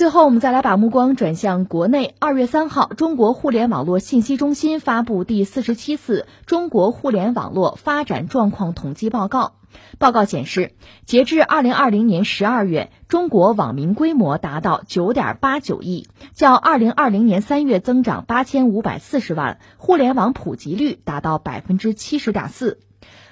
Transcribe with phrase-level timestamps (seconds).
[0.00, 2.14] 最后，我们再来把目光转向国内。
[2.20, 9.56] 二月三号，中国互联网络信息中心发布第四十七次中国互联网络发展状况统计报告。
[9.98, 10.72] 报告显示，
[11.04, 22.80] 截至二零二零年十二月，中国网民规模达到九点八九亿，较二零二零年三月增长八千五百四十万，互联网普及率达到百分之七十点四。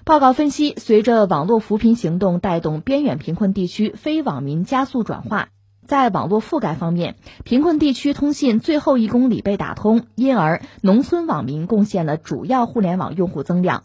[0.05, 5.49] 报告分析，随着网络扶贫行动带动边远贫困地区非网民加速转化。
[5.89, 13.85] 在网络覆盖方面，贫困地区通信最后一公里被打通，因而农村网民贡献了主要互联网用户增量。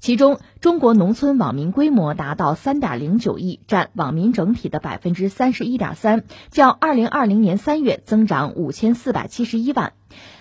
[0.00, 9.92] 其中，中国农村网民规模达到三点零九亿，占网民整体的百分之三十一点三，较二零二零年三月增长五千四百七十一万。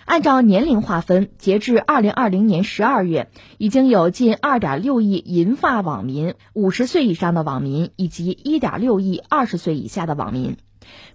[0.06, 10.58] 按照年龄划分，截至二零二零年十二月，已经有近二点六亿银发网民、五十岁以上的网民以及一点六亿二十岁以下的网民。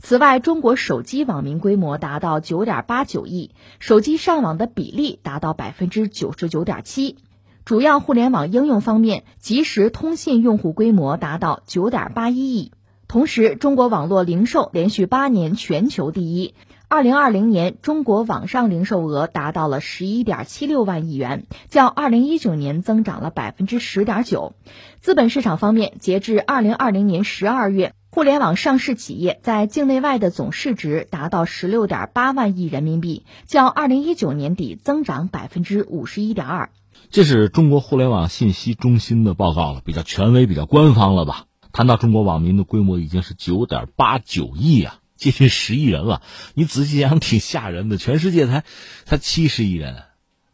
[0.00, 7.16] 此外，中国手机网民规模达到九点八九亿，手机上网的比例达到百分之九十九点七。
[7.64, 12.72] 主要互联网应用方面，即时通信用户规模达到九点八一亿。
[13.08, 16.54] 同时，中国网络零售连续八年全球第一。
[16.88, 24.54] 二零二零年，中国网上零售额达到了十一点七六万亿元，较二零一九年增长了百分之十点九。
[25.00, 27.92] 资本市场方面，截至二零二零年十二月。
[28.10, 36.70] 互联网上市企业在境内外的总市值达到十六点八万亿人民币，较二零一九年底增长百分之五十一点二。
[37.10, 41.44] 这是中国互联网信息中心的报告了，比较权威、比较官方了吧？
[41.70, 46.22] 谈到中国网民的规模已经是九点八九亿啊，接近十亿人了。
[46.54, 47.98] 你仔细想，挺吓人的。
[47.98, 48.64] 全世界才
[49.04, 50.02] 才七十亿人，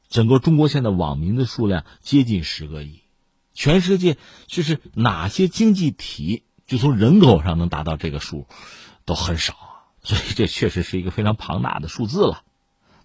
[0.09, 3.03] 整个中国现在网民的数量接近十个亿。
[3.55, 4.17] 全世界
[4.49, 6.43] 就是哪些经济体？
[6.67, 8.47] 就从人口上能达到这个数，
[9.05, 9.55] 都很少，
[10.03, 12.43] 所以这确实是一个非常庞大的数字了。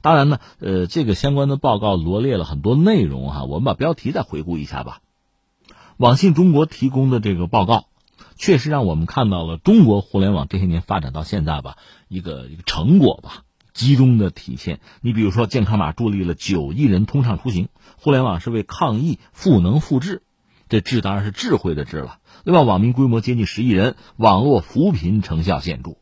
[0.02, 5.02] 当然呢，呃，这个相关的报告罗列了很多内容哈，我们把标题再回顾一下吧。
[5.98, 7.88] 网信中国提供的这个报告，
[8.38, 11.75] 确实让我们看到了中国互联网这些年发展到现在吧，
[12.08, 13.44] 一个一个成果吧，
[13.74, 14.80] 集中的体现。
[15.02, 17.68] 你比如说，健康码助力了九亿人通畅出行，
[17.98, 20.22] 互联网是为抗疫赋能赋智，
[20.69, 22.19] 这智当然是智慧的智了。
[22.46, 25.97] 另外，网民规模接近十亿人，网络扶贫成效显著。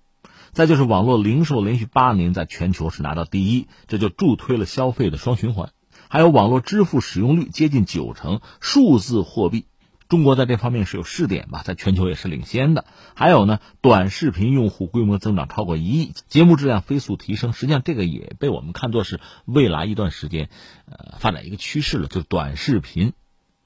[0.52, 5.72] 再就是网络零售连续八年在全球是拿到第一，这就助推了消费的双循环。
[6.10, 9.66] 还有网络支付使用率接近九成，数字货币，
[10.10, 12.86] 中国在这方面是有试点吧，在全球也是领先的。
[13.14, 17.54] 还有呢，短视频用户规模增长超过一亿，节目质量飞速提升。
[17.54, 20.50] 实际上，这个也被我们看作是未来一段时间，
[20.86, 23.14] 呃，发展一个趋势了，就是短视频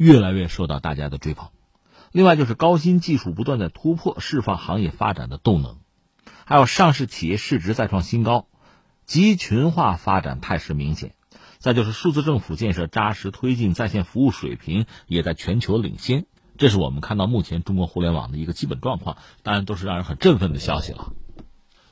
[0.01, 1.49] 越来越受到大家的追捧。
[2.11, 5.77] 另外就是高新技术不断在突破，释放行业发展的动能，
[6.43, 8.47] 还有上市企业市值再创新高，
[9.05, 11.13] 集群化发展态势明显。
[11.59, 16.25] 再就是数字政府建设扎实推进，在线服务水平也在全球领先。
[16.57, 21.13] 这是我们看到目前中国互联网的一个基本状况，当然都是让人很振奋的消息了。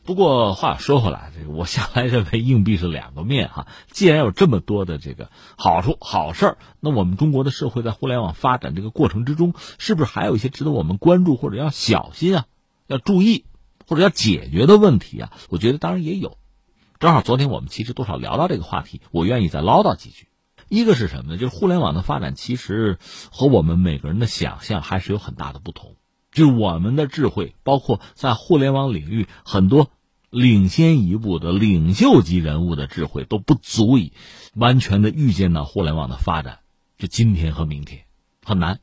[0.05, 3.67] 不过话说回来，这个我向来认为硬币是两个面哈。
[3.91, 12.45] 既然有这么多的这个好处好事儿，那我们中国的社会在互联网发展这个过程之中，是不是还有一些值得我们关注或者要小心啊、
[12.87, 13.45] 要注意
[13.85, 15.31] 或者要解决的问题啊？
[15.49, 16.37] 我觉得当然也有。
[16.99, 20.27] 正好昨天我们其实多少聊到这个话题，我愿意再唠叨几句。
[20.69, 21.37] 一个是什么呢？
[21.37, 22.97] 就是互联网的发展其实
[23.31, 25.95] 和我们每个人的想象还是有很大的不同。
[26.31, 29.91] 就我们的智慧，包括在互联网领域很多。
[30.31, 34.13] 领先一步的领袖级人物的智慧都不足以
[34.53, 36.59] 完全的预见到互联网的发展，
[36.99, 38.03] 就今天和明天
[38.45, 38.79] 很难。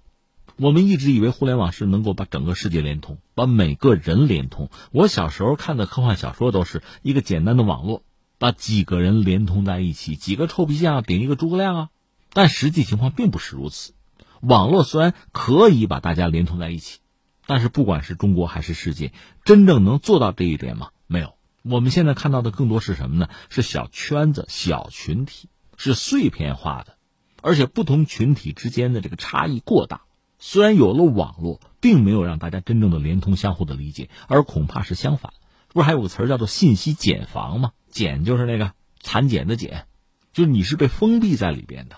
[0.56, 4.70] 我们一直以为互联网是能够把整个世界连通，把每个人连通。
[4.90, 8.02] 我小时候看的科幻小说都是一个简单的网络，
[8.38, 11.88] 把几个人连通在一起，几个臭皮匠顶一个诸葛亮啊。
[12.32, 13.94] 但实际情况并不是如此。
[14.40, 16.98] 网络虽然可以把大家连通在一起，
[17.46, 19.12] 但是不管是中国还是世界，
[19.44, 20.90] 真正能做到这一点吗？
[21.06, 21.34] 没有。
[21.62, 23.28] 我们现在看到的更多是什么呢？
[23.48, 26.96] 是小圈子、小群体，是碎片化的，
[27.42, 30.02] 而且不同群体之间的这个差异过大。
[30.38, 35.32] 虽然有了网络，并没有让大家真正的连通、相互的理解，而恐怕是相反。
[35.68, 39.86] 不是还有个词儿叫做“信息茧房”吗？“茧”就是那个蚕茧的“茧”，
[40.32, 41.96] 就是你是被封闭在里边的。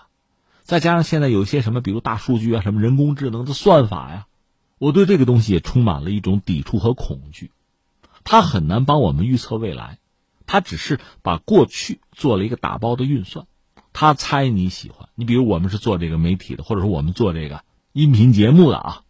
[0.63, 4.27] 再加上现在有一些什么，比如大数据啊，什么人工智能的算法呀，
[4.79, 7.51] 我对这个东西也充满了一种抵触和恐惧。
[8.23, 9.99] 它很难帮我们预测未来，
[10.45, 13.45] 它只是把过去做了一个打包的运算，
[13.93, 15.09] 它猜你喜欢。
[15.15, 19.01] 你比如我们是做这个媒体的，或者说我们做这个音频节目的啊，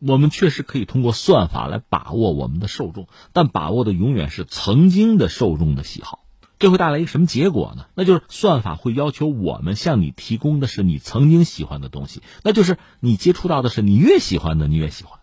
[0.00, 6.21] 我们确实可以通过算法来把握我们的受众，但把握的永远是曾经的受众的喜好。
[6.62, 7.86] 这会带来一个什么结果呢？
[7.96, 15.18] 那就是算法会要求我们向你提供的是你曾经喜欢的东西，那就是你接触到的是你越喜欢的，你越喜欢，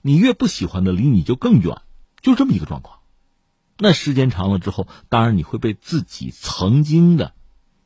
[0.00, 1.82] 你越不喜欢的离你就更远，
[2.22, 3.00] 就这么一个状况。
[3.76, 7.34] 那时间长了之后，当然你会被自己曾经的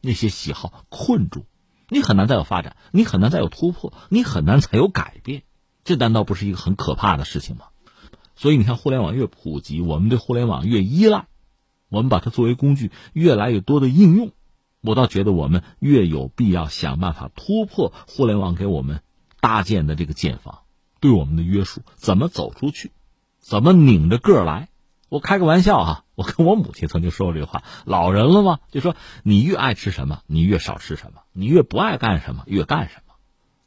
[0.00, 1.46] 那些喜好困住，
[1.88, 5.42] 你很难再有发展，你很难再有突破，你很难才有改变。
[5.82, 7.64] 这难道不是一个很可怕的事情吗？
[8.36, 11.26] 所以你看，互联网越普及，我们对互联网越依赖。
[11.94, 14.32] 我们把它作为工具，越来越多的应用，
[14.80, 19.00] 我倒觉得我们越有必要想办法突破互联网给我们
[19.40, 20.62] 搭建的这个建房
[20.98, 22.90] 对我们的约束，怎么走出去，
[23.38, 24.70] 怎么拧着个儿来。
[25.08, 28.58] 我开个玩笑哈，我跟我母亲曾经说过这话：老人了吗？
[28.72, 33.14] 就说你越爱吃什么，你越少吃什么；你越不爱干什么，越干什么。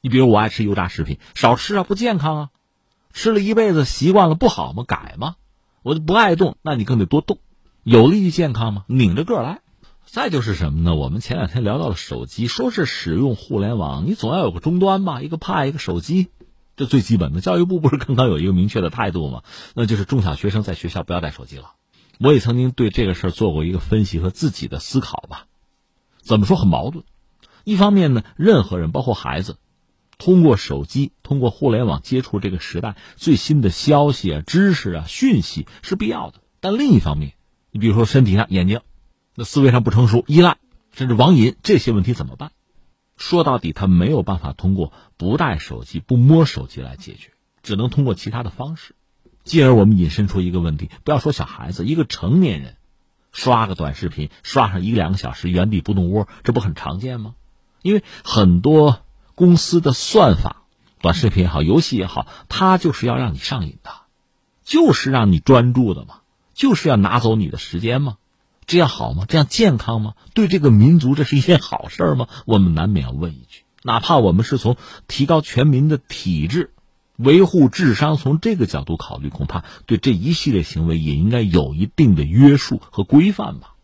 [0.01, 2.49] 你比如我爱吃油炸食品，少吃啊，不健康啊。
[3.13, 4.83] 吃了一辈子习惯了，不好吗？
[4.85, 5.35] 改吗？
[5.83, 7.39] 我就不爱动，那你更得多动。
[7.89, 8.83] 有利于健康吗？
[8.87, 9.61] 拧着个来。
[10.05, 10.95] 再就是什么呢？
[10.95, 15.21] 我们前两天聊到了手机，说是使用互联网，你总要有个终端吧？
[15.21, 16.27] 一个 Pad，一个手机，
[16.75, 17.39] 这最基本的。
[17.39, 19.43] 教育部不是刚刚有一个明确的态度吗？
[19.73, 21.75] 那就是中小学生在学校不要带手机了。
[22.19, 25.45] 我也曾经对这个事儿做过一个分析和自己的思考吧。
[26.19, 27.05] 怎么说很矛盾？
[27.63, 29.55] 一方面呢，任何人，包括孩子，
[30.17, 36.41] 通过手机、通过互联网接触这个时代最新的消息啊、知识啊、讯息是必要的。
[36.59, 37.31] 但另一方面，
[37.77, 38.81] 你比如说身体上眼睛，
[39.35, 40.57] 那思维上不成熟、依赖，
[40.93, 42.51] 甚至网瘾这些问题怎么办？
[43.17, 48.95] 说到底，他没有办法通过不带手机、不摸手机来解决，只能通过其他的方式。
[49.43, 52.77] 继而我们引申出一个问题：不要说小孩子，一个成年人
[53.31, 57.35] 刷个短视频，刷上一两个小时，原地不动窝，这不很常见吗？
[57.83, 59.01] 因为很多
[59.35, 60.63] 公司的算法，
[60.99, 63.91] 短视频也好，游戏也好，它就是要让你上瘾的，
[64.63, 66.21] 就是让你专注的嘛。
[66.57, 68.17] 就是要拿走你的时间吗？
[68.65, 69.25] 这样好吗？
[69.29, 70.15] 这样健康吗？
[70.33, 72.27] 对这个民族这是一件好事吗？
[72.45, 73.61] 我们难免要问一句。
[73.83, 74.75] 哪怕我们是从
[75.07, 76.71] 提高全民的体质、
[77.15, 83.75] 维护智商从这个角度考虑，恐怕对这一系列行为也应该有一定的约束和规范吧。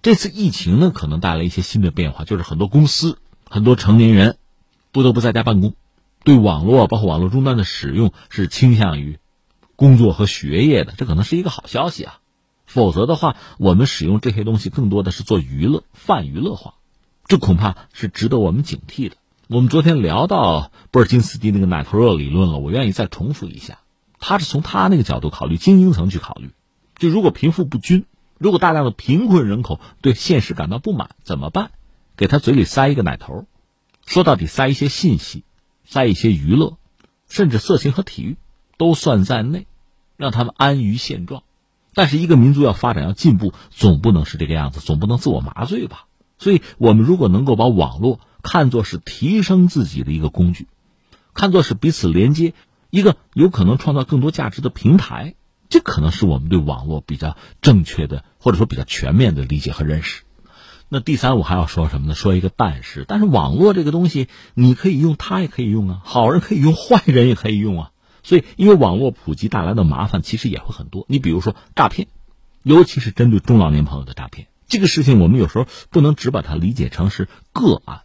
[0.00, 3.18] 这次疫情呢，可能带来一些新的变化，就是很多公司、
[3.48, 4.38] 很多成年人
[4.92, 5.74] 不得不在家办公，
[6.24, 9.18] 对网络包括网络终端的使用是倾向于。
[9.76, 12.20] 工作和学业的，这可能是一个好消息啊。
[12.66, 16.74] 否则的话，我们使用这些东西更多的是做娱乐、泛娱乐化，
[17.26, 19.16] 这恐怕是值得我们警惕的。
[19.48, 23.78] 我们昨天聊到波尔津斯基那个奶头热理论了，我愿意再重复一下。
[24.18, 26.50] 他是从他那个角度考虑，精英层去考虑。
[26.96, 28.06] 就如果贫富不均，
[28.38, 31.72] 如果大量的贫困人口对现实感到不满，怎么办？
[32.16, 33.46] 给他嘴里塞一个奶头，
[34.06, 35.44] 说到底塞一些信息，
[35.84, 36.78] 塞一些娱乐，
[37.28, 38.36] 甚至色情和体育。
[38.76, 39.66] 都算在内，
[40.16, 41.42] 让他们安于现状。
[41.94, 46.06] 但是，一个民族要发展、要进步，总不能是这个样子，总不能自我麻醉吧？
[46.38, 50.66] 所以，我们如果能够把网络看作是提升自己的一个工具，
[51.34, 52.52] 看作是彼此连接、
[52.90, 55.36] 一个有可能创造更多价值的平台，
[55.68, 60.24] 这可能是我们对网络比较正确的，或者说比较全面的理解和认识。
[60.88, 62.14] 那第三，我还要说什么呢？
[62.14, 67.90] 说一个但是，但是网络这个东西，你可以用，它也可以用啊，好人可以用，坏人也可以用啊。
[68.24, 71.04] 所以，因为网络普及带来的麻烦，其实也会很多。
[71.08, 72.08] 你比如说诈骗，
[72.62, 78.00] 尤其是针对中老年朋友的诈骗，这个事情我们有时候不能只把它理解成是个案，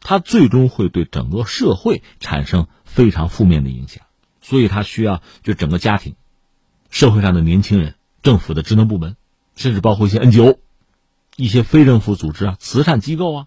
[0.00, 4.04] 它最终会对整个社会产生非常负面的影响。
[4.42, 6.16] 所以，它需要就整个家庭、
[6.90, 9.16] 社会上的年轻人、政府的职能部门，
[9.56, 10.58] 甚至包括一些 NGO、
[11.36, 13.46] 一些非政府组织啊、慈善机构啊，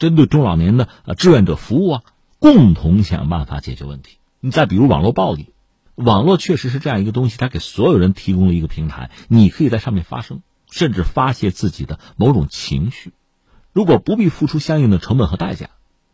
[0.00, 2.02] 针对中老年的呃志愿者服务啊，
[2.40, 4.16] 共同想办法解决问题。
[4.40, 5.50] 你再比如网络暴力。
[6.00, 10.40] 网络确实是这样一个东西，它给所有人提供了一个平台，你可以在上面发声，
[10.70, 13.12] 甚至发泄自己的某种情绪。
[13.72, 15.70] 如果不必付出相应的成本和代价，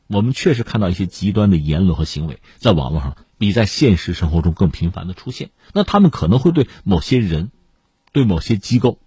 [0.08, 5.50] 我们确实看到一些极端的言论和行为在网络上比在现实生活中更频繁的出现。
[5.72, 7.50] 那他们可能会对某些人、
[8.12, 8.98] 对某些机构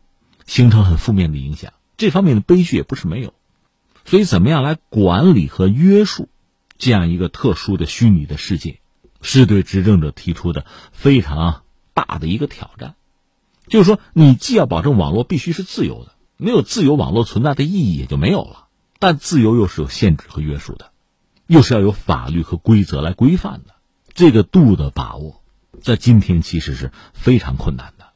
[0.45, 1.73] 形成很负面的影响。
[1.97, 3.33] 这方面的悲剧也不是没有。
[4.05, 6.29] 所以，怎么样来管理和约束
[6.77, 8.78] 这样一个特殊的虚拟的世界？
[9.21, 12.95] 是对执政者提出的非常大的一个挑战，
[13.67, 18.67] 就是说，你既要保证网络必须是自由的，没有自由，网络存在的意义也就没有了。
[18.97, 20.91] 但自由又是有限制和约束的，
[21.47, 23.75] 又是要有法律和规则来规范的。
[24.13, 25.41] 这个度的把握，
[25.81, 28.07] 在今天其实是非常困难的。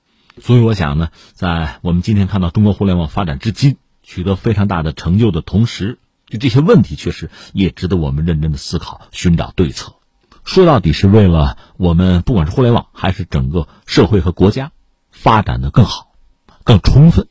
[0.42, 9.94] 所以，我想呢，在我们今天看到中国互联网发展至今取得非常大的成就的同时，就这些问题确实也值得我们认真的思考，寻找对策。
[10.44, 14.72] 说到底是为了我们不管是互联网还是整个社会和国家
[15.10, 16.14] 发展的更好、
[16.64, 17.28] 更充分。